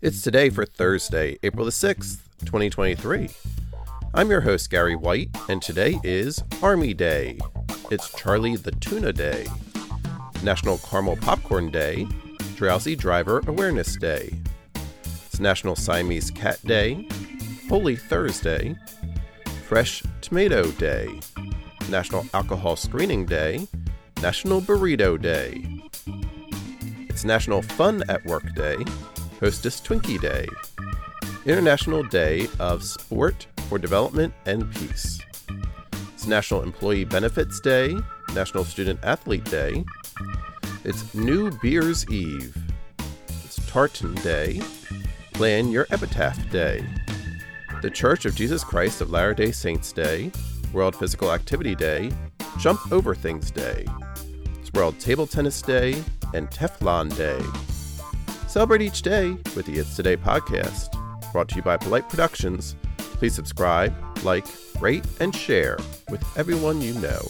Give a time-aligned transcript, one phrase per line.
[0.00, 3.30] It's today for Thursday, April the 6th, 2023.
[4.14, 7.40] I'm your host, Gary White, and today is Army Day.
[7.90, 9.48] It's Charlie the Tuna Day,
[10.44, 12.06] National Caramel Popcorn Day,
[12.54, 14.32] Drowsy Driver Awareness Day.
[15.26, 17.08] It's National Siamese Cat Day,
[17.68, 18.76] Holy Thursday,
[19.66, 21.18] Fresh Tomato Day,
[21.90, 23.66] National Alcohol Screening Day,
[24.22, 25.66] National Burrito Day.
[27.08, 28.76] It's National Fun at Work Day,
[29.40, 30.48] Hostess Twinkie Day,
[31.46, 35.20] International Day of Sport for Development and Peace.
[36.12, 37.96] It's National Employee Benefits Day,
[38.34, 39.84] National Student Athlete Day.
[40.84, 42.56] It's New Beer's Eve.
[43.44, 44.60] It's Tartan Day,
[45.34, 46.84] Plan Your Epitaph Day,
[47.80, 50.32] the Church of Jesus Christ of Latter day Saints Day,
[50.72, 52.10] World Physical Activity Day,
[52.58, 53.86] Jump Over Things Day.
[54.60, 56.02] It's World Table Tennis Day
[56.34, 57.40] and Teflon Day.
[58.48, 60.90] Celebrate each day with the It's Today podcast.
[61.32, 62.76] Brought to you by Polite Productions.
[62.96, 64.46] Please subscribe, like,
[64.80, 65.76] rate, and share
[66.08, 67.20] with everyone you know.